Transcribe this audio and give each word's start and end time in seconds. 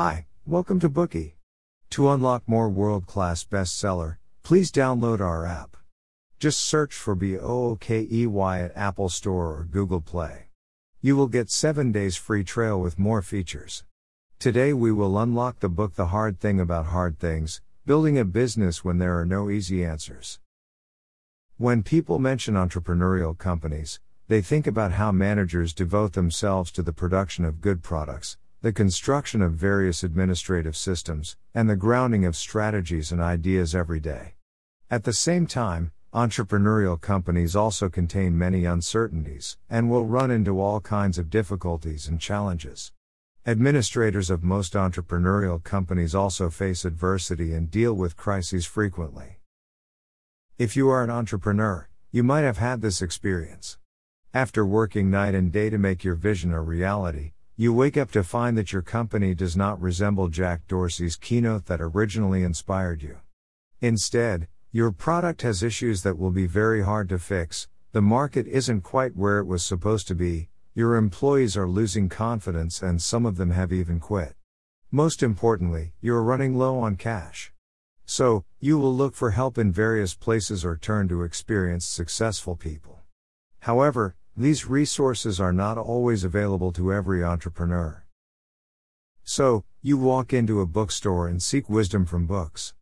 Hi, 0.00 0.26
welcome 0.46 0.78
to 0.78 0.88
Bookey. 0.88 1.32
To 1.90 2.10
unlock 2.10 2.44
more 2.46 2.68
world 2.68 3.08
class 3.08 3.42
bestseller, 3.42 4.18
please 4.44 4.70
download 4.70 5.18
our 5.18 5.44
app. 5.44 5.76
Just 6.38 6.60
search 6.60 6.94
for 6.94 7.16
B 7.16 7.36
O 7.36 7.70
O 7.70 7.76
K 7.80 8.06
E 8.08 8.24
Y 8.24 8.60
at 8.60 8.76
Apple 8.76 9.08
Store 9.08 9.46
or 9.46 9.64
Google 9.68 10.00
Play. 10.00 10.50
You 11.00 11.16
will 11.16 11.26
get 11.26 11.50
7 11.50 11.90
days 11.90 12.14
free 12.14 12.44
trial 12.44 12.80
with 12.80 12.96
more 12.96 13.22
features. 13.22 13.82
Today 14.38 14.72
we 14.72 14.92
will 14.92 15.18
unlock 15.18 15.58
the 15.58 15.68
book 15.68 15.96
The 15.96 16.14
Hard 16.14 16.38
Thing 16.38 16.60
About 16.60 16.86
Hard 16.86 17.18
Things 17.18 17.60
Building 17.84 18.16
a 18.20 18.24
Business 18.24 18.84
When 18.84 18.98
There 18.98 19.18
Are 19.18 19.26
No 19.26 19.50
Easy 19.50 19.84
Answers. 19.84 20.38
When 21.56 21.82
people 21.82 22.20
mention 22.20 22.54
entrepreneurial 22.54 23.36
companies, 23.36 23.98
they 24.28 24.42
think 24.42 24.68
about 24.68 24.92
how 24.92 25.10
managers 25.10 25.74
devote 25.74 26.12
themselves 26.12 26.70
to 26.70 26.82
the 26.82 26.92
production 26.92 27.44
of 27.44 27.60
good 27.60 27.82
products, 27.82 28.36
the 28.60 28.72
construction 28.72 29.40
of 29.40 29.52
various 29.52 30.02
administrative 30.02 30.76
systems, 30.76 31.36
and 31.54 31.70
the 31.70 31.76
grounding 31.76 32.24
of 32.24 32.34
strategies 32.34 33.12
and 33.12 33.20
ideas 33.20 33.72
every 33.72 34.00
day. 34.00 34.34
At 34.90 35.04
the 35.04 35.12
same 35.12 35.46
time, 35.46 35.92
entrepreneurial 36.12 37.00
companies 37.00 37.54
also 37.54 37.88
contain 37.88 38.36
many 38.36 38.64
uncertainties 38.64 39.58
and 39.70 39.88
will 39.88 40.06
run 40.06 40.32
into 40.32 40.60
all 40.60 40.80
kinds 40.80 41.18
of 41.18 41.30
difficulties 41.30 42.08
and 42.08 42.20
challenges. 42.20 42.92
Administrators 43.46 44.28
of 44.28 44.42
most 44.42 44.72
entrepreneurial 44.72 45.62
companies 45.62 46.14
also 46.14 46.50
face 46.50 46.84
adversity 46.84 47.54
and 47.54 47.70
deal 47.70 47.94
with 47.94 48.16
crises 48.16 48.66
frequently. 48.66 49.38
If 50.58 50.76
you 50.76 50.88
are 50.88 51.04
an 51.04 51.10
entrepreneur, 51.10 51.88
you 52.10 52.24
might 52.24 52.42
have 52.42 52.58
had 52.58 52.80
this 52.80 53.00
experience. 53.00 53.78
After 54.34 54.66
working 54.66 55.10
night 55.10 55.34
and 55.36 55.52
day 55.52 55.70
to 55.70 55.78
make 55.78 56.02
your 56.02 56.16
vision 56.16 56.52
a 56.52 56.60
reality, 56.60 57.32
you 57.60 57.72
wake 57.72 57.96
up 57.96 58.12
to 58.12 58.22
find 58.22 58.56
that 58.56 58.72
your 58.72 58.82
company 58.82 59.34
does 59.34 59.56
not 59.56 59.82
resemble 59.82 60.28
Jack 60.28 60.68
Dorsey's 60.68 61.16
keynote 61.16 61.66
that 61.66 61.80
originally 61.80 62.44
inspired 62.44 63.02
you. 63.02 63.18
Instead, 63.80 64.46
your 64.70 64.92
product 64.92 65.42
has 65.42 65.60
issues 65.60 66.04
that 66.04 66.16
will 66.16 66.30
be 66.30 66.46
very 66.46 66.84
hard 66.84 67.08
to 67.08 67.18
fix, 67.18 67.66
the 67.90 68.00
market 68.00 68.46
isn't 68.46 68.82
quite 68.82 69.16
where 69.16 69.40
it 69.40 69.46
was 69.46 69.64
supposed 69.64 70.06
to 70.06 70.14
be, 70.14 70.50
your 70.72 70.94
employees 70.94 71.56
are 71.56 71.68
losing 71.68 72.08
confidence 72.08 72.80
and 72.80 73.02
some 73.02 73.26
of 73.26 73.36
them 73.36 73.50
have 73.50 73.72
even 73.72 73.98
quit. 73.98 74.36
Most 74.92 75.20
importantly, 75.20 75.94
you're 76.00 76.22
running 76.22 76.56
low 76.56 76.78
on 76.78 76.94
cash. 76.94 77.52
So, 78.06 78.44
you 78.60 78.78
will 78.78 78.94
look 78.94 79.16
for 79.16 79.32
help 79.32 79.58
in 79.58 79.72
various 79.72 80.14
places 80.14 80.64
or 80.64 80.76
turn 80.76 81.08
to 81.08 81.24
experienced 81.24 81.92
successful 81.92 82.54
people. 82.54 83.00
However, 83.62 84.14
these 84.38 84.66
resources 84.66 85.40
are 85.40 85.52
not 85.52 85.76
always 85.76 86.22
available 86.22 86.70
to 86.70 86.92
every 86.92 87.24
entrepreneur. 87.24 88.04
So, 89.24 89.64
you 89.82 89.98
walk 89.98 90.32
into 90.32 90.60
a 90.60 90.66
bookstore 90.66 91.26
and 91.26 91.42
seek 91.42 91.68
wisdom 91.68 92.06
from 92.06 92.26
books. 92.26 92.72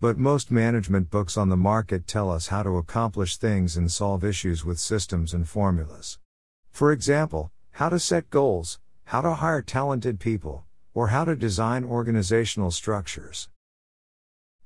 But 0.00 0.18
most 0.18 0.50
management 0.50 1.08
books 1.08 1.38
on 1.38 1.48
the 1.48 1.56
market 1.56 2.06
tell 2.06 2.30
us 2.30 2.48
how 2.48 2.62
to 2.62 2.76
accomplish 2.76 3.38
things 3.38 3.74
and 3.74 3.90
solve 3.90 4.22
issues 4.22 4.66
with 4.66 4.78
systems 4.78 5.32
and 5.32 5.48
formulas. 5.48 6.18
For 6.70 6.92
example, 6.92 7.52
how 7.70 7.88
to 7.88 7.98
set 7.98 8.28
goals, 8.28 8.78
how 9.04 9.22
to 9.22 9.32
hire 9.32 9.62
talented 9.62 10.20
people, 10.20 10.66
or 10.92 11.08
how 11.08 11.24
to 11.24 11.34
design 11.34 11.84
organizational 11.84 12.70
structures. 12.70 13.48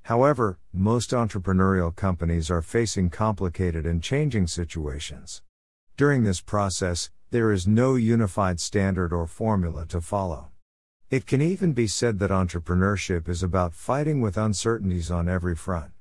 However, 0.02 0.58
most 0.72 1.12
entrepreneurial 1.12 1.94
companies 1.94 2.50
are 2.50 2.62
facing 2.62 3.10
complicated 3.10 3.86
and 3.86 4.02
changing 4.02 4.48
situations. 4.48 5.40
During 5.98 6.24
this 6.24 6.40
process, 6.40 7.10
there 7.30 7.52
is 7.52 7.66
no 7.66 7.96
unified 7.96 8.60
standard 8.60 9.12
or 9.12 9.26
formula 9.26 9.84
to 9.86 10.00
follow. 10.00 10.48
It 11.10 11.26
can 11.26 11.42
even 11.42 11.74
be 11.74 11.86
said 11.86 12.18
that 12.18 12.30
entrepreneurship 12.30 13.28
is 13.28 13.42
about 13.42 13.74
fighting 13.74 14.22
with 14.22 14.38
uncertainties 14.38 15.10
on 15.10 15.28
every 15.28 15.54
front. 15.54 15.92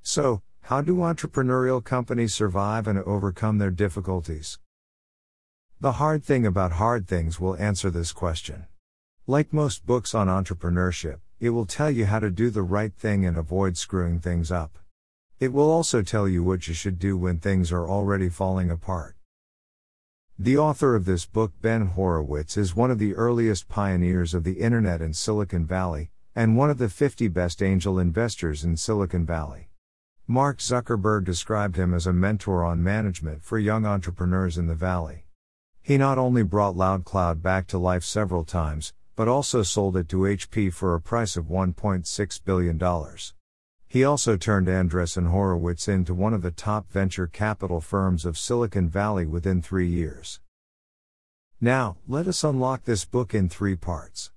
So, 0.00 0.42
how 0.62 0.80
do 0.80 0.96
entrepreneurial 0.98 1.82
companies 1.82 2.34
survive 2.34 2.86
and 2.86 3.00
overcome 3.00 3.58
their 3.58 3.72
difficulties? 3.72 4.60
The 5.80 5.92
hard 5.92 6.22
thing 6.22 6.46
about 6.46 6.72
hard 6.72 7.08
things 7.08 7.40
will 7.40 7.56
answer 7.56 7.90
this 7.90 8.12
question. 8.12 8.66
Like 9.26 9.52
most 9.52 9.84
books 9.84 10.14
on 10.14 10.28
entrepreneurship, 10.28 11.18
it 11.40 11.50
will 11.50 11.66
tell 11.66 11.90
you 11.90 12.06
how 12.06 12.20
to 12.20 12.30
do 12.30 12.48
the 12.50 12.62
right 12.62 12.94
thing 12.94 13.26
and 13.26 13.36
avoid 13.36 13.76
screwing 13.76 14.20
things 14.20 14.52
up. 14.52 14.78
It 15.40 15.52
will 15.52 15.68
also 15.68 16.00
tell 16.00 16.28
you 16.28 16.44
what 16.44 16.68
you 16.68 16.74
should 16.74 17.00
do 17.00 17.16
when 17.16 17.38
things 17.38 17.72
are 17.72 17.88
already 17.88 18.28
falling 18.28 18.70
apart. 18.70 19.16
The 20.42 20.58
author 20.58 20.96
of 20.96 21.04
this 21.04 21.24
book, 21.24 21.52
Ben 21.60 21.86
Horowitz, 21.86 22.56
is 22.56 22.74
one 22.74 22.90
of 22.90 22.98
the 22.98 23.14
earliest 23.14 23.68
pioneers 23.68 24.34
of 24.34 24.42
the 24.42 24.54
internet 24.54 25.00
in 25.00 25.14
Silicon 25.14 25.64
Valley, 25.64 26.10
and 26.34 26.56
one 26.56 26.68
of 26.68 26.78
the 26.78 26.88
50 26.88 27.28
best 27.28 27.62
angel 27.62 27.96
investors 27.96 28.64
in 28.64 28.76
Silicon 28.76 29.24
Valley. 29.24 29.68
Mark 30.26 30.58
Zuckerberg 30.58 31.24
described 31.24 31.76
him 31.76 31.94
as 31.94 32.08
a 32.08 32.12
mentor 32.12 32.64
on 32.64 32.82
management 32.82 33.44
for 33.44 33.56
young 33.56 33.86
entrepreneurs 33.86 34.58
in 34.58 34.66
the 34.66 34.74
Valley. 34.74 35.26
He 35.80 35.96
not 35.96 36.18
only 36.18 36.42
brought 36.42 36.74
LoudCloud 36.74 37.40
back 37.40 37.68
to 37.68 37.78
life 37.78 38.02
several 38.02 38.42
times, 38.42 38.92
but 39.14 39.28
also 39.28 39.62
sold 39.62 39.96
it 39.96 40.08
to 40.08 40.22
HP 40.22 40.72
for 40.72 40.96
a 40.96 41.00
price 41.00 41.36
of 41.36 41.44
$1.6 41.44 42.44
billion. 42.44 42.78
He 43.92 44.04
also 44.04 44.38
turned 44.38 44.68
Andreessen 44.68 45.28
Horowitz 45.28 45.86
into 45.86 46.14
one 46.14 46.32
of 46.32 46.40
the 46.40 46.50
top 46.50 46.90
venture 46.90 47.26
capital 47.26 47.82
firms 47.82 48.24
of 48.24 48.38
Silicon 48.38 48.88
Valley 48.88 49.26
within 49.26 49.60
three 49.60 49.86
years. 49.86 50.40
Now, 51.60 51.98
let 52.08 52.26
us 52.26 52.42
unlock 52.42 52.84
this 52.84 53.04
book 53.04 53.34
in 53.34 53.50
three 53.50 53.76
parts. 53.76 54.30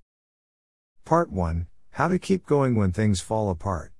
Part 1.06 1.32
1 1.32 1.68
How 1.92 2.08
to 2.08 2.18
Keep 2.18 2.44
Going 2.44 2.74
When 2.74 2.92
Things 2.92 3.22
Fall 3.22 3.48
Apart. 3.48 3.92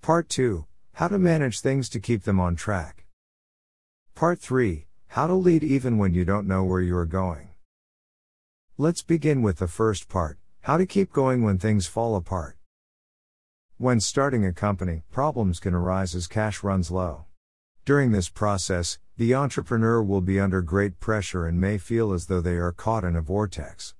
Part 0.00 0.28
2 0.28 0.66
How 0.92 1.08
to 1.08 1.18
Manage 1.18 1.58
Things 1.58 1.88
to 1.88 1.98
Keep 1.98 2.22
Them 2.22 2.38
on 2.38 2.54
Track. 2.54 3.06
Part 4.14 4.38
3 4.38 4.86
how 5.08 5.26
to 5.26 5.34
lead 5.34 5.64
even 5.64 5.98
when 5.98 6.14
you 6.14 6.24
don't 6.24 6.46
know 6.46 6.62
where 6.62 6.80
you 6.80 6.96
are 6.96 7.06
going. 7.06 7.48
Let's 8.78 9.02
begin 9.02 9.42
with 9.42 9.58
the 9.58 9.66
first 9.66 10.08
part 10.08 10.38
how 10.60 10.76
to 10.76 10.86
keep 10.86 11.12
going 11.12 11.42
when 11.42 11.58
things 11.58 11.88
fall 11.88 12.14
apart. 12.14 12.56
When 13.78 13.98
starting 13.98 14.46
a 14.46 14.52
company, 14.52 15.02
problems 15.10 15.58
can 15.58 15.74
arise 15.74 16.14
as 16.14 16.28
cash 16.28 16.62
runs 16.62 16.92
low. 16.92 17.24
During 17.84 18.12
this 18.12 18.28
process, 18.28 19.00
the 19.16 19.34
entrepreneur 19.34 20.00
will 20.00 20.20
be 20.20 20.38
under 20.38 20.62
great 20.62 21.00
pressure 21.00 21.44
and 21.46 21.60
may 21.60 21.78
feel 21.78 22.12
as 22.12 22.26
though 22.26 22.40
they 22.40 22.54
are 22.54 22.70
caught 22.70 23.02
in 23.02 23.16
a 23.16 23.20
vortex. 23.20 23.96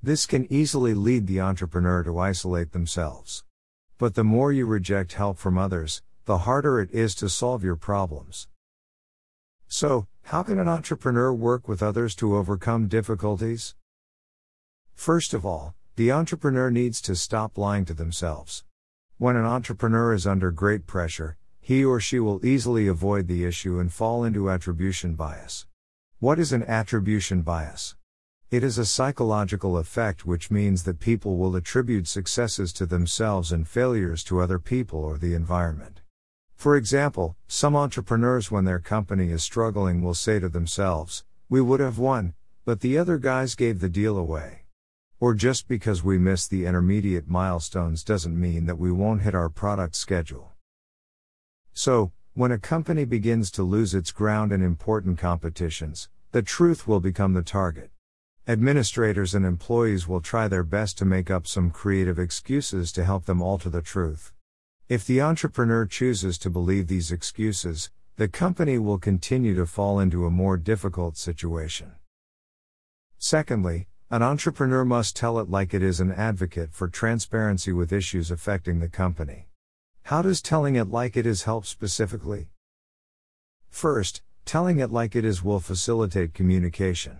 This 0.00 0.26
can 0.26 0.50
easily 0.50 0.94
lead 0.94 1.26
the 1.26 1.40
entrepreneur 1.40 2.04
to 2.04 2.20
isolate 2.20 2.70
themselves. 2.70 3.42
But 3.98 4.14
the 4.14 4.22
more 4.22 4.52
you 4.52 4.64
reject 4.64 5.14
help 5.14 5.38
from 5.38 5.58
others, 5.58 6.02
the 6.26 6.38
harder 6.38 6.78
it 6.78 6.92
is 6.92 7.16
to 7.16 7.28
solve 7.28 7.64
your 7.64 7.76
problems. 7.76 8.46
So, 9.66 10.06
how 10.22 10.44
can 10.44 10.60
an 10.60 10.68
entrepreneur 10.68 11.34
work 11.34 11.66
with 11.66 11.82
others 11.82 12.14
to 12.16 12.36
overcome 12.36 12.86
difficulties? 12.86 13.74
First 14.94 15.34
of 15.34 15.44
all, 15.44 15.74
the 15.96 16.12
entrepreneur 16.12 16.70
needs 16.70 17.00
to 17.00 17.16
stop 17.16 17.58
lying 17.58 17.84
to 17.86 17.94
themselves. 17.94 18.62
When 19.18 19.34
an 19.34 19.46
entrepreneur 19.46 20.12
is 20.12 20.26
under 20.26 20.50
great 20.50 20.86
pressure, 20.86 21.38
he 21.58 21.82
or 21.82 22.00
she 22.00 22.20
will 22.20 22.44
easily 22.44 22.86
avoid 22.86 23.28
the 23.28 23.46
issue 23.46 23.78
and 23.78 23.90
fall 23.90 24.24
into 24.24 24.50
attribution 24.50 25.14
bias. 25.14 25.66
What 26.18 26.38
is 26.38 26.52
an 26.52 26.62
attribution 26.64 27.40
bias? 27.40 27.96
It 28.50 28.62
is 28.62 28.76
a 28.76 28.84
psychological 28.84 29.78
effect 29.78 30.26
which 30.26 30.50
means 30.50 30.82
that 30.82 31.00
people 31.00 31.38
will 31.38 31.56
attribute 31.56 32.06
successes 32.06 32.74
to 32.74 32.84
themselves 32.84 33.52
and 33.52 33.66
failures 33.66 34.22
to 34.24 34.40
other 34.40 34.58
people 34.58 35.02
or 35.02 35.16
the 35.16 35.32
environment. 35.32 36.02
For 36.54 36.76
example, 36.76 37.36
some 37.48 37.74
entrepreneurs, 37.74 38.50
when 38.50 38.66
their 38.66 38.80
company 38.80 39.30
is 39.30 39.42
struggling, 39.42 40.02
will 40.02 40.12
say 40.12 40.40
to 40.40 40.50
themselves, 40.50 41.24
We 41.48 41.62
would 41.62 41.80
have 41.80 41.98
won, 41.98 42.34
but 42.66 42.80
the 42.80 42.98
other 42.98 43.16
guys 43.16 43.54
gave 43.54 43.80
the 43.80 43.88
deal 43.88 44.18
away. 44.18 44.65
Or 45.18 45.32
just 45.32 45.66
because 45.66 46.04
we 46.04 46.18
miss 46.18 46.46
the 46.46 46.66
intermediate 46.66 47.26
milestones 47.26 48.04
doesn't 48.04 48.38
mean 48.38 48.66
that 48.66 48.78
we 48.78 48.92
won't 48.92 49.22
hit 49.22 49.34
our 49.34 49.48
product 49.48 49.96
schedule. 49.96 50.52
So, 51.72 52.12
when 52.34 52.52
a 52.52 52.58
company 52.58 53.06
begins 53.06 53.50
to 53.52 53.62
lose 53.62 53.94
its 53.94 54.10
ground 54.10 54.52
in 54.52 54.62
important 54.62 55.18
competitions, 55.18 56.10
the 56.32 56.42
truth 56.42 56.86
will 56.86 57.00
become 57.00 57.32
the 57.32 57.42
target. 57.42 57.90
Administrators 58.46 59.34
and 59.34 59.46
employees 59.46 60.06
will 60.06 60.20
try 60.20 60.48
their 60.48 60.62
best 60.62 60.98
to 60.98 61.06
make 61.06 61.30
up 61.30 61.46
some 61.46 61.70
creative 61.70 62.18
excuses 62.18 62.92
to 62.92 63.02
help 63.02 63.24
them 63.24 63.40
alter 63.40 63.70
the 63.70 63.80
truth. 63.80 64.34
If 64.86 65.06
the 65.06 65.22
entrepreneur 65.22 65.86
chooses 65.86 66.36
to 66.38 66.50
believe 66.50 66.88
these 66.88 67.10
excuses, 67.10 67.90
the 68.16 68.28
company 68.28 68.78
will 68.78 68.98
continue 68.98 69.54
to 69.56 69.66
fall 69.66 69.98
into 69.98 70.26
a 70.26 70.30
more 70.30 70.58
difficult 70.58 71.16
situation. 71.16 71.92
Secondly, 73.18 73.88
an 74.08 74.22
entrepreneur 74.22 74.84
must 74.84 75.16
tell 75.16 75.40
it 75.40 75.50
like 75.50 75.74
it 75.74 75.82
is 75.82 75.98
an 75.98 76.12
advocate 76.12 76.72
for 76.72 76.86
transparency 76.86 77.72
with 77.72 77.92
issues 77.92 78.30
affecting 78.30 78.78
the 78.78 78.88
company. 78.88 79.48
How 80.04 80.22
does 80.22 80.40
telling 80.40 80.76
it 80.76 80.88
like 80.88 81.16
it 81.16 81.26
is 81.26 81.42
help 81.42 81.66
specifically? 81.66 82.50
First, 83.68 84.22
telling 84.44 84.78
it 84.78 84.92
like 84.92 85.16
it 85.16 85.24
is 85.24 85.42
will 85.42 85.58
facilitate 85.58 86.34
communication. 86.34 87.18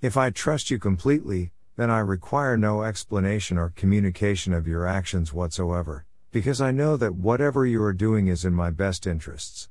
If 0.00 0.16
I 0.16 0.30
trust 0.30 0.70
you 0.70 0.78
completely, 0.78 1.52
then 1.76 1.90
I 1.90 1.98
require 1.98 2.56
no 2.56 2.84
explanation 2.84 3.58
or 3.58 3.74
communication 3.76 4.54
of 4.54 4.66
your 4.66 4.86
actions 4.86 5.34
whatsoever, 5.34 6.06
because 6.32 6.58
I 6.58 6.70
know 6.70 6.96
that 6.96 7.16
whatever 7.16 7.66
you 7.66 7.82
are 7.82 7.92
doing 7.92 8.28
is 8.28 8.46
in 8.46 8.54
my 8.54 8.70
best 8.70 9.06
interests. 9.06 9.68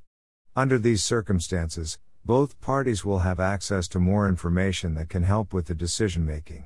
Under 0.54 0.78
these 0.78 1.02
circumstances, 1.02 1.98
both 2.24 2.58
parties 2.60 3.04
will 3.04 3.18
have 3.18 3.38
access 3.38 3.86
to 3.88 4.00
more 4.00 4.28
information 4.28 4.94
that 4.94 5.10
can 5.10 5.22
help 5.22 5.52
with 5.52 5.66
the 5.66 5.74
decision 5.74 6.24
making. 6.24 6.64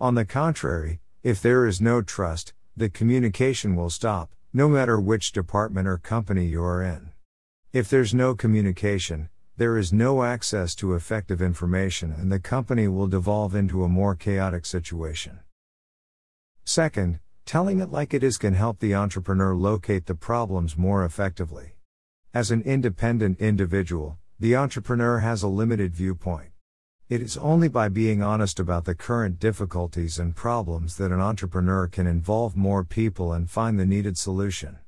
On 0.00 0.14
the 0.14 0.24
contrary, 0.24 1.00
if 1.22 1.40
there 1.40 1.66
is 1.66 1.80
no 1.80 2.02
trust, 2.02 2.52
the 2.76 2.88
communication 2.88 3.76
will 3.76 3.90
stop, 3.90 4.30
no 4.52 4.68
matter 4.68 5.00
which 5.00 5.32
department 5.32 5.86
or 5.86 5.98
company 5.98 6.46
you 6.46 6.62
are 6.62 6.82
in. 6.82 7.10
If 7.72 7.88
there's 7.88 8.12
no 8.12 8.34
communication, 8.34 9.28
there 9.56 9.76
is 9.76 9.92
no 9.92 10.22
access 10.22 10.74
to 10.76 10.94
effective 10.94 11.42
information 11.42 12.12
and 12.12 12.30
the 12.30 12.40
company 12.40 12.88
will 12.88 13.08
devolve 13.08 13.54
into 13.54 13.84
a 13.84 13.88
more 13.88 14.14
chaotic 14.14 14.64
situation. 14.64 15.40
Second, 16.64 17.20
telling 17.44 17.80
it 17.80 17.90
like 17.90 18.14
it 18.14 18.22
is 18.22 18.38
can 18.38 18.54
help 18.54 18.78
the 18.78 18.94
entrepreneur 18.94 19.54
locate 19.54 20.06
the 20.06 20.14
problems 20.14 20.76
more 20.76 21.04
effectively. 21.04 21.74
As 22.34 22.50
an 22.50 22.62
independent 22.62 23.40
individual, 23.40 24.18
the 24.40 24.54
entrepreneur 24.54 25.18
has 25.18 25.42
a 25.42 25.48
limited 25.48 25.92
viewpoint. 25.92 26.50
It 27.08 27.20
is 27.20 27.36
only 27.38 27.66
by 27.66 27.88
being 27.88 28.22
honest 28.22 28.60
about 28.60 28.84
the 28.84 28.94
current 28.94 29.40
difficulties 29.40 30.16
and 30.20 30.36
problems 30.36 30.96
that 30.96 31.10
an 31.10 31.20
entrepreneur 31.20 31.88
can 31.88 32.06
involve 32.06 32.56
more 32.56 32.84
people 32.84 33.32
and 33.32 33.50
find 33.50 33.80
the 33.80 33.86
needed 33.86 34.16
solution. 34.16 34.78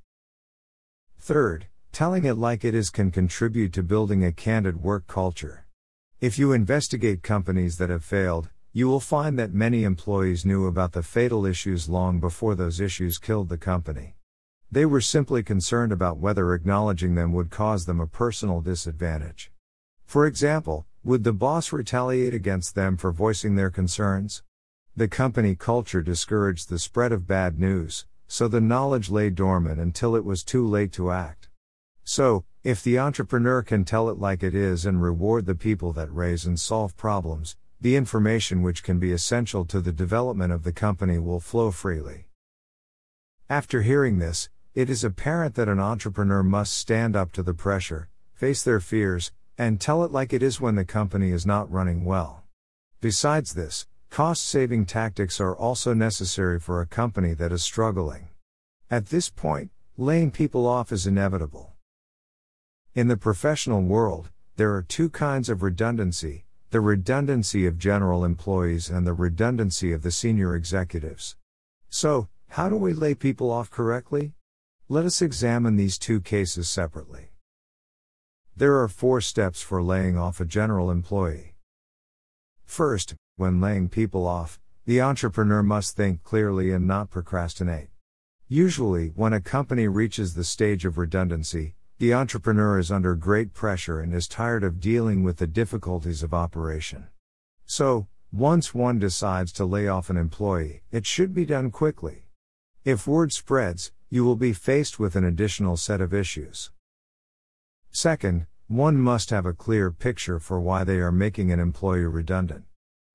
Third, 1.18 1.66
telling 1.90 2.24
it 2.26 2.34
like 2.34 2.64
it 2.64 2.76
is 2.76 2.90
can 2.90 3.10
contribute 3.10 3.72
to 3.72 3.82
building 3.82 4.24
a 4.24 4.30
candid 4.30 4.84
work 4.84 5.08
culture. 5.08 5.66
If 6.20 6.38
you 6.38 6.52
investigate 6.52 7.24
companies 7.24 7.78
that 7.78 7.90
have 7.90 8.04
failed, 8.04 8.50
you 8.72 8.86
will 8.86 9.00
find 9.00 9.36
that 9.40 9.52
many 9.52 9.82
employees 9.82 10.44
knew 10.44 10.66
about 10.66 10.92
the 10.92 11.02
fatal 11.02 11.44
issues 11.44 11.88
long 11.88 12.20
before 12.20 12.54
those 12.54 12.78
issues 12.78 13.18
killed 13.18 13.48
the 13.48 13.58
company. 13.58 14.14
They 14.72 14.86
were 14.86 15.00
simply 15.00 15.42
concerned 15.42 15.90
about 15.90 16.18
whether 16.18 16.54
acknowledging 16.54 17.16
them 17.16 17.32
would 17.32 17.50
cause 17.50 17.86
them 17.86 17.98
a 17.98 18.06
personal 18.06 18.60
disadvantage. 18.60 19.50
For 20.06 20.26
example, 20.26 20.86
would 21.02 21.24
the 21.24 21.32
boss 21.32 21.72
retaliate 21.72 22.34
against 22.34 22.76
them 22.76 22.96
for 22.96 23.10
voicing 23.10 23.56
their 23.56 23.70
concerns? 23.70 24.44
The 24.94 25.08
company 25.08 25.56
culture 25.56 26.02
discouraged 26.02 26.68
the 26.68 26.78
spread 26.78 27.10
of 27.10 27.26
bad 27.26 27.58
news, 27.58 28.06
so 28.28 28.46
the 28.46 28.60
knowledge 28.60 29.10
lay 29.10 29.28
dormant 29.28 29.80
until 29.80 30.14
it 30.14 30.24
was 30.24 30.44
too 30.44 30.64
late 30.64 30.92
to 30.92 31.10
act. 31.10 31.48
So, 32.04 32.44
if 32.62 32.80
the 32.80 32.98
entrepreneur 32.98 33.62
can 33.62 33.84
tell 33.84 34.08
it 34.08 34.18
like 34.18 34.44
it 34.44 34.54
is 34.54 34.86
and 34.86 35.02
reward 35.02 35.46
the 35.46 35.56
people 35.56 35.92
that 35.94 36.14
raise 36.14 36.46
and 36.46 36.60
solve 36.60 36.96
problems, 36.96 37.56
the 37.80 37.96
information 37.96 38.62
which 38.62 38.84
can 38.84 39.00
be 39.00 39.10
essential 39.10 39.64
to 39.64 39.80
the 39.80 39.92
development 39.92 40.52
of 40.52 40.62
the 40.62 40.72
company 40.72 41.18
will 41.18 41.40
flow 41.40 41.72
freely. 41.72 42.28
After 43.48 43.82
hearing 43.82 44.18
this, 44.18 44.48
it 44.74 44.88
is 44.88 45.02
apparent 45.02 45.56
that 45.56 45.68
an 45.68 45.80
entrepreneur 45.80 46.42
must 46.44 46.74
stand 46.74 47.16
up 47.16 47.32
to 47.32 47.42
the 47.42 47.54
pressure, 47.54 48.08
face 48.34 48.62
their 48.62 48.78
fears, 48.78 49.32
and 49.58 49.80
tell 49.80 50.04
it 50.04 50.12
like 50.12 50.32
it 50.32 50.42
is 50.42 50.60
when 50.60 50.76
the 50.76 50.84
company 50.84 51.32
is 51.32 51.44
not 51.44 51.70
running 51.70 52.04
well. 52.04 52.44
Besides 53.00 53.54
this, 53.54 53.88
cost 54.10 54.44
saving 54.46 54.86
tactics 54.86 55.40
are 55.40 55.56
also 55.56 55.92
necessary 55.92 56.60
for 56.60 56.80
a 56.80 56.86
company 56.86 57.34
that 57.34 57.50
is 57.50 57.62
struggling. 57.62 58.28
At 58.90 59.06
this 59.06 59.28
point, 59.28 59.70
laying 59.96 60.30
people 60.30 60.66
off 60.66 60.92
is 60.92 61.06
inevitable. 61.06 61.72
In 62.94 63.08
the 63.08 63.16
professional 63.16 63.82
world, 63.82 64.30
there 64.56 64.72
are 64.74 64.82
two 64.82 65.10
kinds 65.10 65.48
of 65.48 65.62
redundancy 65.62 66.44
the 66.70 66.80
redundancy 66.80 67.66
of 67.66 67.78
general 67.78 68.24
employees 68.24 68.88
and 68.88 69.04
the 69.04 69.12
redundancy 69.12 69.92
of 69.92 70.02
the 70.02 70.10
senior 70.12 70.54
executives. 70.54 71.34
So, 71.88 72.28
how 72.50 72.68
do 72.68 72.76
we 72.76 72.92
lay 72.92 73.16
people 73.16 73.50
off 73.50 73.72
correctly? 73.72 74.34
Let 74.92 75.04
us 75.04 75.22
examine 75.22 75.76
these 75.76 75.96
two 75.96 76.20
cases 76.20 76.68
separately. 76.68 77.30
There 78.56 78.82
are 78.82 78.88
four 78.88 79.20
steps 79.20 79.62
for 79.62 79.84
laying 79.84 80.18
off 80.18 80.40
a 80.40 80.44
general 80.44 80.90
employee. 80.90 81.54
First, 82.64 83.14
when 83.36 83.60
laying 83.60 83.88
people 83.88 84.26
off, 84.26 84.58
the 84.86 85.00
entrepreneur 85.00 85.62
must 85.62 85.96
think 85.96 86.24
clearly 86.24 86.72
and 86.72 86.88
not 86.88 87.08
procrastinate. 87.08 87.90
Usually, 88.48 89.10
when 89.10 89.32
a 89.32 89.40
company 89.40 89.86
reaches 89.86 90.34
the 90.34 90.42
stage 90.42 90.84
of 90.84 90.98
redundancy, 90.98 91.76
the 91.98 92.12
entrepreneur 92.12 92.76
is 92.76 92.90
under 92.90 93.14
great 93.14 93.54
pressure 93.54 94.00
and 94.00 94.12
is 94.12 94.26
tired 94.26 94.64
of 94.64 94.80
dealing 94.80 95.22
with 95.22 95.36
the 95.36 95.46
difficulties 95.46 96.24
of 96.24 96.34
operation. 96.34 97.06
So, 97.64 98.08
once 98.32 98.74
one 98.74 98.98
decides 98.98 99.52
to 99.52 99.64
lay 99.64 99.86
off 99.86 100.10
an 100.10 100.16
employee, 100.16 100.82
it 100.90 101.06
should 101.06 101.32
be 101.32 101.46
done 101.46 101.70
quickly. 101.70 102.24
If 102.84 103.06
word 103.06 103.32
spreads, 103.32 103.92
you 104.12 104.24
will 104.24 104.36
be 104.36 104.52
faced 104.52 104.98
with 104.98 105.14
an 105.14 105.24
additional 105.24 105.76
set 105.76 106.00
of 106.00 106.12
issues. 106.12 106.72
Second, 107.92 108.46
one 108.66 108.96
must 108.96 109.30
have 109.30 109.46
a 109.46 109.52
clear 109.52 109.92
picture 109.92 110.40
for 110.40 110.60
why 110.60 110.82
they 110.82 110.98
are 110.98 111.12
making 111.12 111.52
an 111.52 111.60
employee 111.60 112.04
redundant. 112.06 112.64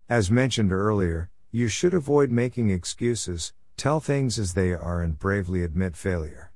As 0.07 0.31
mentioned 0.31 0.71
earlier, 0.71 1.29
you 1.51 1.67
should 1.67 1.93
avoid 1.93 2.31
making 2.31 2.69
excuses, 2.69 3.53
tell 3.75 3.99
things 3.99 4.39
as 4.39 4.53
they 4.53 4.71
are, 4.73 5.01
and 5.01 5.19
bravely 5.19 5.63
admit 5.63 5.97
failure. 5.97 6.53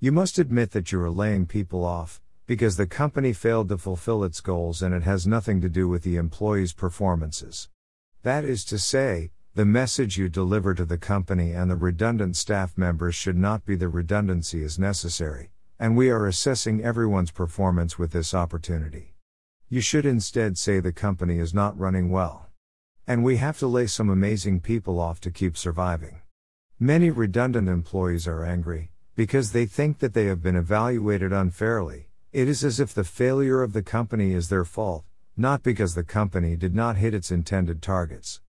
You 0.00 0.12
must 0.12 0.38
admit 0.38 0.72
that 0.72 0.92
you 0.92 1.00
are 1.00 1.10
laying 1.10 1.46
people 1.46 1.84
off, 1.84 2.20
because 2.46 2.76
the 2.76 2.86
company 2.86 3.32
failed 3.32 3.68
to 3.70 3.78
fulfill 3.78 4.22
its 4.22 4.40
goals 4.40 4.82
and 4.82 4.94
it 4.94 5.02
has 5.02 5.26
nothing 5.26 5.60
to 5.62 5.68
do 5.68 5.88
with 5.88 6.02
the 6.02 6.16
employees' 6.16 6.72
performances. 6.72 7.68
That 8.22 8.44
is 8.44 8.64
to 8.66 8.78
say, 8.78 9.30
the 9.58 9.64
message 9.64 10.16
you 10.16 10.28
deliver 10.28 10.72
to 10.72 10.84
the 10.84 10.96
company 10.96 11.50
and 11.50 11.68
the 11.68 11.74
redundant 11.74 12.36
staff 12.36 12.78
members 12.78 13.16
should 13.16 13.36
not 13.36 13.66
be 13.66 13.74
the 13.74 13.88
redundancy 13.88 14.62
is 14.62 14.78
necessary, 14.78 15.50
and 15.80 15.96
we 15.96 16.10
are 16.10 16.28
assessing 16.28 16.84
everyone's 16.84 17.32
performance 17.32 17.98
with 17.98 18.12
this 18.12 18.32
opportunity. 18.32 19.16
You 19.68 19.80
should 19.80 20.06
instead 20.06 20.56
say 20.56 20.78
the 20.78 20.92
company 20.92 21.40
is 21.40 21.52
not 21.52 21.76
running 21.76 22.08
well. 22.08 22.46
And 23.04 23.24
we 23.24 23.38
have 23.38 23.58
to 23.58 23.66
lay 23.66 23.88
some 23.88 24.08
amazing 24.08 24.60
people 24.60 25.00
off 25.00 25.20
to 25.22 25.32
keep 25.32 25.56
surviving. 25.56 26.22
Many 26.78 27.10
redundant 27.10 27.68
employees 27.68 28.28
are 28.28 28.44
angry, 28.44 28.92
because 29.16 29.50
they 29.50 29.66
think 29.66 29.98
that 29.98 30.14
they 30.14 30.26
have 30.26 30.40
been 30.40 30.54
evaluated 30.54 31.32
unfairly. 31.32 32.10
It 32.32 32.46
is 32.46 32.62
as 32.62 32.78
if 32.78 32.94
the 32.94 33.02
failure 33.02 33.64
of 33.64 33.72
the 33.72 33.82
company 33.82 34.34
is 34.34 34.50
their 34.50 34.64
fault, 34.64 35.02
not 35.36 35.64
because 35.64 35.96
the 35.96 36.04
company 36.04 36.54
did 36.54 36.76
not 36.76 36.98
hit 36.98 37.12
its 37.12 37.32
intended 37.32 37.82
targets. 37.82 38.40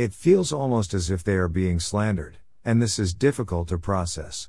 It 0.00 0.14
feels 0.14 0.50
almost 0.50 0.94
as 0.94 1.10
if 1.10 1.22
they 1.22 1.34
are 1.34 1.46
being 1.46 1.78
slandered, 1.78 2.38
and 2.64 2.80
this 2.80 2.98
is 2.98 3.12
difficult 3.12 3.68
to 3.68 3.76
process. 3.76 4.48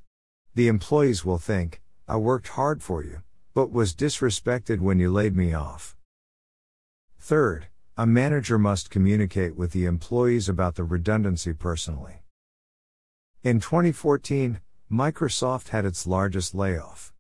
The 0.56 0.70
employees 0.70 1.26
will 1.26 1.40
think, 1.40 1.82
I 2.08 2.16
worked 2.16 2.56
hard 2.56 2.82
for 2.82 3.04
you, 3.04 3.22
but 3.54 3.70
was 3.70 3.94
disrespected 3.94 4.80
when 4.80 4.98
you 4.98 5.12
laid 5.12 5.36
me 5.36 5.54
off. 5.54 5.98
Third, 7.20 7.68
a 7.98 8.06
manager 8.06 8.58
must 8.58 8.90
communicate 8.90 9.58
with 9.58 9.74
the 9.74 9.84
employees 9.84 10.48
about 10.48 10.76
the 10.76 10.86
redundancy 10.86 11.52
personally. 11.52 12.24
In 13.44 13.60
2014, 13.60 14.62
Microsoft 14.90 15.68
had 15.68 15.84
its 15.84 16.08
largest 16.08 16.56
layoff. 16.56 17.12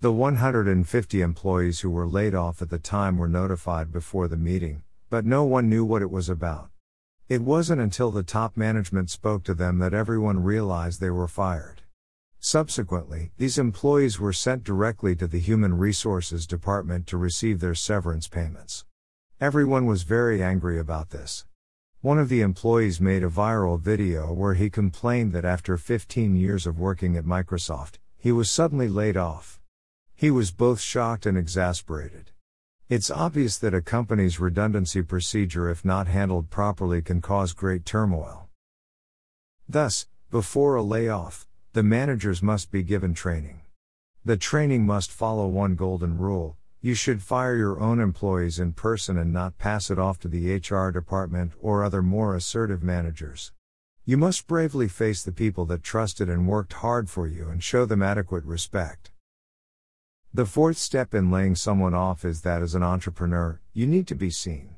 The 0.00 0.10
150 0.10 1.20
employees 1.20 1.80
who 1.80 1.90
were 1.90 2.08
laid 2.08 2.34
off 2.34 2.62
at 2.62 2.70
the 2.70 2.78
time 2.78 3.18
were 3.18 3.28
notified 3.28 3.92
before 3.92 4.26
the 4.26 4.38
meeting, 4.38 4.84
but 5.10 5.26
no 5.26 5.44
one 5.44 5.68
knew 5.68 5.84
what 5.84 6.00
it 6.00 6.10
was 6.10 6.30
about. 6.30 6.70
It 7.26 7.40
wasn't 7.40 7.80
until 7.80 8.10
the 8.10 8.22
top 8.22 8.54
management 8.54 9.08
spoke 9.08 9.44
to 9.44 9.54
them 9.54 9.78
that 9.78 9.94
everyone 9.94 10.42
realized 10.42 11.00
they 11.00 11.08
were 11.08 11.26
fired. 11.26 11.80
Subsequently, 12.38 13.32
these 13.38 13.56
employees 13.56 14.20
were 14.20 14.34
sent 14.34 14.62
directly 14.62 15.16
to 15.16 15.26
the 15.26 15.38
Human 15.38 15.78
Resources 15.78 16.46
Department 16.46 17.06
to 17.06 17.16
receive 17.16 17.60
their 17.60 17.74
severance 17.74 18.28
payments. 18.28 18.84
Everyone 19.40 19.86
was 19.86 20.02
very 20.02 20.42
angry 20.42 20.78
about 20.78 21.10
this. 21.10 21.46
One 22.02 22.18
of 22.18 22.28
the 22.28 22.42
employees 22.42 23.00
made 23.00 23.24
a 23.24 23.30
viral 23.30 23.80
video 23.80 24.30
where 24.30 24.52
he 24.52 24.68
complained 24.68 25.32
that 25.32 25.46
after 25.46 25.78
15 25.78 26.36
years 26.36 26.66
of 26.66 26.78
working 26.78 27.16
at 27.16 27.24
Microsoft, 27.24 27.94
he 28.18 28.32
was 28.32 28.50
suddenly 28.50 28.88
laid 28.88 29.16
off. 29.16 29.62
He 30.14 30.30
was 30.30 30.50
both 30.50 30.78
shocked 30.78 31.24
and 31.24 31.38
exasperated. 31.38 32.32
It's 32.88 33.10
obvious 33.10 33.56
that 33.58 33.74
a 33.74 33.80
company's 33.80 34.38
redundancy 34.38 35.02
procedure, 35.02 35.70
if 35.70 35.84
not 35.84 36.06
handled 36.06 36.50
properly, 36.50 37.00
can 37.02 37.20
cause 37.20 37.52
great 37.52 37.84
turmoil. 37.84 38.48
Thus, 39.68 40.06
before 40.30 40.74
a 40.74 40.82
layoff, 40.82 41.46
the 41.72 41.82
managers 41.82 42.42
must 42.42 42.70
be 42.70 42.82
given 42.82 43.14
training. 43.14 43.62
The 44.24 44.36
training 44.36 44.84
must 44.84 45.10
follow 45.10 45.48
one 45.48 45.76
golden 45.76 46.18
rule 46.18 46.56
you 46.84 46.92
should 46.92 47.22
fire 47.22 47.56
your 47.56 47.80
own 47.80 47.98
employees 47.98 48.58
in 48.58 48.70
person 48.74 49.16
and 49.16 49.32
not 49.32 49.56
pass 49.56 49.90
it 49.90 49.98
off 49.98 50.18
to 50.18 50.28
the 50.28 50.54
HR 50.56 50.90
department 50.90 51.52
or 51.58 51.82
other 51.82 52.02
more 52.02 52.36
assertive 52.36 52.82
managers. 52.82 53.52
You 54.04 54.18
must 54.18 54.46
bravely 54.46 54.88
face 54.88 55.22
the 55.22 55.32
people 55.32 55.64
that 55.64 55.82
trusted 55.82 56.28
and 56.28 56.46
worked 56.46 56.74
hard 56.74 57.08
for 57.08 57.26
you 57.26 57.48
and 57.48 57.64
show 57.64 57.86
them 57.86 58.02
adequate 58.02 58.44
respect. 58.44 59.12
The 60.36 60.46
fourth 60.46 60.78
step 60.78 61.14
in 61.14 61.30
laying 61.30 61.54
someone 61.54 61.94
off 61.94 62.24
is 62.24 62.40
that 62.40 62.60
as 62.60 62.74
an 62.74 62.82
entrepreneur, 62.82 63.60
you 63.72 63.86
need 63.86 64.08
to 64.08 64.16
be 64.16 64.30
seen. 64.30 64.74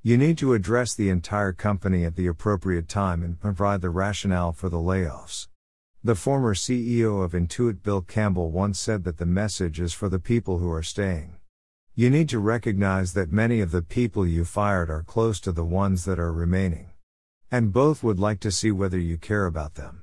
You 0.00 0.16
need 0.16 0.38
to 0.38 0.52
address 0.52 0.94
the 0.94 1.08
entire 1.08 1.52
company 1.52 2.04
at 2.04 2.14
the 2.14 2.28
appropriate 2.28 2.88
time 2.88 3.24
and 3.24 3.40
provide 3.40 3.80
the 3.80 3.90
rationale 3.90 4.52
for 4.52 4.68
the 4.68 4.76
layoffs. 4.76 5.48
The 6.04 6.14
former 6.14 6.54
CEO 6.54 7.24
of 7.24 7.32
Intuit, 7.32 7.82
Bill 7.82 8.00
Campbell, 8.00 8.52
once 8.52 8.78
said 8.78 9.02
that 9.02 9.18
the 9.18 9.26
message 9.26 9.80
is 9.80 9.92
for 9.92 10.08
the 10.08 10.20
people 10.20 10.58
who 10.58 10.70
are 10.70 10.84
staying. 10.84 11.34
You 11.96 12.08
need 12.08 12.28
to 12.28 12.38
recognize 12.38 13.12
that 13.14 13.32
many 13.32 13.60
of 13.60 13.72
the 13.72 13.82
people 13.82 14.24
you 14.24 14.44
fired 14.44 14.88
are 14.88 15.02
close 15.02 15.40
to 15.40 15.50
the 15.50 15.64
ones 15.64 16.04
that 16.04 16.20
are 16.20 16.32
remaining. 16.32 16.90
And 17.50 17.72
both 17.72 18.04
would 18.04 18.20
like 18.20 18.38
to 18.38 18.52
see 18.52 18.70
whether 18.70 18.98
you 18.98 19.18
care 19.18 19.46
about 19.46 19.74
them. 19.74 20.01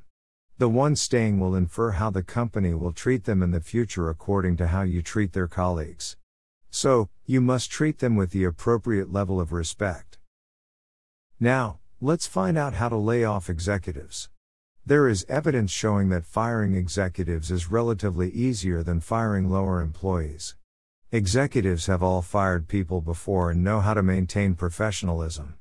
The 0.59 0.67
ones 0.67 0.99
staying 0.99 1.39
will 1.39 1.55
infer 1.55 1.91
how 1.91 2.09
the 2.09 2.21
company 2.21 2.73
will 2.73 2.91
treat 2.91 3.23
them 3.23 3.41
in 3.41 3.51
the 3.51 3.61
future 3.61 4.09
according 4.09 4.57
to 4.57 4.67
how 4.67 4.81
you 4.81 5.01
treat 5.01 5.31
their 5.31 5.47
colleagues. 5.47 6.17
So, 6.69 7.07
you 7.25 7.39
must 7.39 7.71
treat 7.71 7.99
them 7.99 8.17
with 8.17 8.31
the 8.31 8.43
appropriate 8.43 9.09
level 9.09 9.39
of 9.39 9.53
respect. 9.53 10.17
Now, 11.39 11.79
let's 12.01 12.27
find 12.27 12.57
out 12.57 12.73
how 12.73 12.89
to 12.89 12.97
lay 12.97 13.23
off 13.23 13.49
executives. 13.49 14.29
There 14.85 15.07
is 15.07 15.25
evidence 15.29 15.71
showing 15.71 16.09
that 16.09 16.25
firing 16.25 16.75
executives 16.75 17.51
is 17.51 17.71
relatively 17.71 18.29
easier 18.29 18.83
than 18.83 18.99
firing 18.99 19.49
lower 19.49 19.79
employees. 19.79 20.57
Executives 21.13 21.85
have 21.85 22.03
all 22.03 22.21
fired 22.21 22.67
people 22.67 22.99
before 22.99 23.49
and 23.49 23.63
know 23.63 23.79
how 23.79 23.93
to 23.93 24.03
maintain 24.03 24.55
professionalism. 24.55 25.55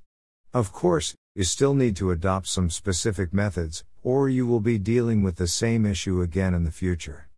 Of 0.52 0.72
course, 0.72 1.14
you 1.36 1.44
still 1.44 1.74
need 1.74 1.94
to 1.98 2.10
adopt 2.10 2.48
some 2.48 2.68
specific 2.68 3.32
methods, 3.32 3.84
or 4.02 4.28
you 4.28 4.46
will 4.46 4.60
be 4.60 4.78
dealing 4.78 5.22
with 5.22 5.36
the 5.36 5.46
same 5.46 5.84
issue 5.84 6.22
again 6.22 6.54
in 6.54 6.64
the 6.64 6.70
future. 6.70 7.28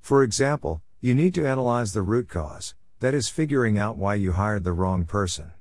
For 0.00 0.22
example, 0.22 0.82
you 1.00 1.14
need 1.14 1.34
to 1.34 1.46
analyze 1.46 1.92
the 1.92 2.02
root 2.02 2.28
cause, 2.28 2.74
that 3.00 3.14
is, 3.14 3.28
figuring 3.28 3.78
out 3.78 3.96
why 3.96 4.14
you 4.14 4.32
hired 4.32 4.64
the 4.64 4.72
wrong 4.72 5.04
person. 5.04 5.52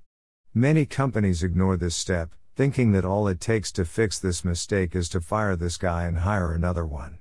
Many 0.54 0.86
companies 0.86 1.44
ignore 1.44 1.78
this 1.78 1.96
step, 1.96 2.32
thinking 2.56 2.92
that 2.92 3.06
all 3.06 3.28
it 3.28 3.40
takes 3.40 3.72
to 3.72 3.86
fix 3.86 4.20
this 4.20 4.44
mistake 4.44 4.96
is 4.96 5.08
to 5.10 5.22
fire 5.22 5.56
this 5.56 5.78
guy 5.78 6.06
and 6.06 6.20
hire 6.20 6.54
another 6.54 6.86
one. 6.86 7.20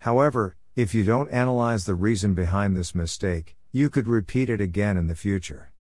However, 0.00 0.56
if 0.76 0.94
you 0.94 1.04
don't 1.04 1.30
analyze 1.30 1.86
the 1.86 1.94
reason 1.94 2.34
behind 2.34 2.76
this 2.76 2.94
mistake, 2.94 3.56
you 3.72 3.88
could 3.88 4.06
repeat 4.06 4.50
it 4.50 4.60
again 4.60 4.96
in 4.96 5.06
the 5.06 5.14
future. 5.14 5.72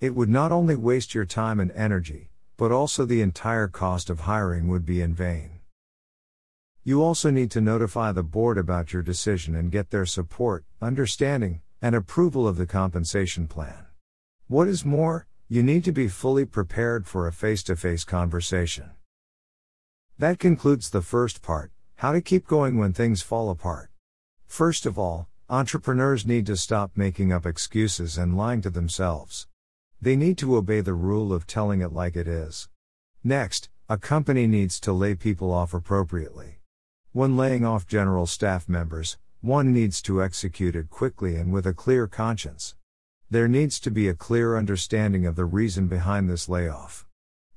It 0.00 0.14
would 0.14 0.28
not 0.28 0.52
only 0.52 0.74
waste 0.74 1.14
your 1.14 1.24
time 1.24 1.60
and 1.60 1.70
energy, 1.72 2.30
but 2.56 2.72
also 2.72 3.04
the 3.04 3.22
entire 3.22 3.68
cost 3.68 4.10
of 4.10 4.20
hiring 4.20 4.66
would 4.68 4.84
be 4.84 5.00
in 5.00 5.14
vain. 5.14 5.57
You 6.88 7.02
also 7.02 7.30
need 7.30 7.50
to 7.50 7.60
notify 7.60 8.12
the 8.12 8.22
board 8.22 8.56
about 8.56 8.94
your 8.94 9.02
decision 9.02 9.54
and 9.54 9.70
get 9.70 9.90
their 9.90 10.06
support, 10.06 10.64
understanding, 10.80 11.60
and 11.82 11.94
approval 11.94 12.48
of 12.48 12.56
the 12.56 12.64
compensation 12.64 13.46
plan. 13.46 13.84
What 14.46 14.68
is 14.68 14.86
more, 14.86 15.26
you 15.50 15.62
need 15.62 15.84
to 15.84 15.92
be 15.92 16.08
fully 16.08 16.46
prepared 16.46 17.06
for 17.06 17.26
a 17.26 17.30
face 17.30 17.62
to 17.64 17.76
face 17.76 18.04
conversation. 18.04 18.92
That 20.18 20.38
concludes 20.38 20.88
the 20.88 21.02
first 21.02 21.42
part 21.42 21.72
how 21.96 22.12
to 22.12 22.22
keep 22.22 22.46
going 22.46 22.78
when 22.78 22.94
things 22.94 23.20
fall 23.20 23.50
apart. 23.50 23.90
First 24.46 24.86
of 24.86 24.98
all, 24.98 25.28
entrepreneurs 25.50 26.24
need 26.24 26.46
to 26.46 26.56
stop 26.56 26.92
making 26.96 27.34
up 27.34 27.44
excuses 27.44 28.16
and 28.16 28.34
lying 28.34 28.62
to 28.62 28.70
themselves. 28.70 29.46
They 30.00 30.16
need 30.16 30.38
to 30.38 30.56
obey 30.56 30.80
the 30.80 30.94
rule 30.94 31.34
of 31.34 31.46
telling 31.46 31.82
it 31.82 31.92
like 31.92 32.16
it 32.16 32.26
is. 32.26 32.70
Next, 33.22 33.68
a 33.90 33.98
company 33.98 34.46
needs 34.46 34.80
to 34.80 34.94
lay 34.94 35.14
people 35.14 35.52
off 35.52 35.74
appropriately. 35.74 36.57
When 37.18 37.36
laying 37.36 37.64
off 37.64 37.88
general 37.88 38.26
staff 38.26 38.68
members, 38.68 39.18
one 39.40 39.72
needs 39.72 40.00
to 40.02 40.22
execute 40.22 40.76
it 40.76 40.88
quickly 40.88 41.34
and 41.34 41.52
with 41.52 41.66
a 41.66 41.74
clear 41.74 42.06
conscience. 42.06 42.76
There 43.28 43.48
needs 43.48 43.80
to 43.80 43.90
be 43.90 44.06
a 44.06 44.14
clear 44.14 44.56
understanding 44.56 45.26
of 45.26 45.34
the 45.34 45.44
reason 45.44 45.88
behind 45.88 46.30
this 46.30 46.48
layoff. 46.48 47.08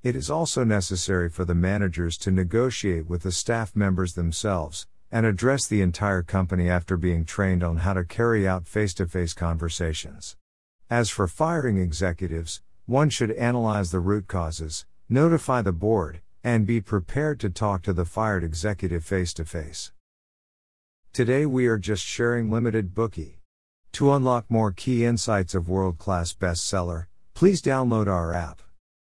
It 0.01 0.15
is 0.15 0.31
also 0.31 0.63
necessary 0.63 1.29
for 1.29 1.45
the 1.45 1.53
managers 1.53 2.17
to 2.23 2.31
negotiate 2.31 3.07
with 3.07 3.21
the 3.21 3.31
staff 3.31 3.75
members 3.75 4.15
themselves 4.15 4.87
and 5.11 5.27
address 5.27 5.67
the 5.67 5.83
entire 5.83 6.23
company 6.23 6.67
after 6.67 6.97
being 6.97 7.23
trained 7.23 7.63
on 7.63 7.77
how 7.85 7.93
to 7.93 8.03
carry 8.03 8.47
out 8.47 8.65
face 8.65 8.95
to 8.95 9.05
face 9.05 9.35
conversations. 9.35 10.37
As 10.89 11.11
for 11.11 11.27
firing 11.27 11.77
executives, 11.77 12.63
one 12.87 13.11
should 13.11 13.29
analyze 13.33 13.91
the 13.91 13.99
root 13.99 14.27
causes, 14.27 14.87
notify 15.07 15.61
the 15.61 15.71
board, 15.71 16.21
and 16.43 16.65
be 16.65 16.81
prepared 16.81 17.39
to 17.39 17.50
talk 17.50 17.81
to 17.83 17.93
the 17.93 18.05
fired 18.05 18.43
executive 18.43 19.05
face 19.05 19.33
to 19.33 19.45
face. 19.45 19.91
Today 21.13 21.45
we 21.45 21.67
are 21.67 21.77
just 21.77 22.03
sharing 22.03 22.50
limited 22.50 22.95
Bookey. 22.95 23.36
To 23.93 24.13
unlock 24.13 24.45
more 24.50 24.71
key 24.71 25.03
insights 25.05 25.53
of 25.53 25.69
world 25.69 25.98
class 25.98 26.33
bestseller, 26.33 27.07
please 27.33 27.62
download 27.62 28.07
our 28.07 28.33
app. 28.33 28.62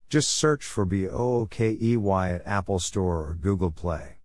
Just 0.08 0.30
search 0.30 0.64
for 0.64 0.84
BOOKEY 0.84 1.96
at 2.34 2.46
Apple 2.46 2.78
Store 2.78 3.28
or 3.28 3.38
Google 3.40 3.70
Play. 3.70 4.18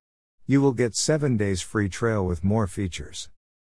You 0.46 0.62
will 0.62 0.74
get 0.74 0.96
7 0.96 1.38
days 1.38 1.62
free 1.62 1.90
trial 1.90 2.26
with 2.26 2.44
more 2.44 2.68
features. 2.68 3.30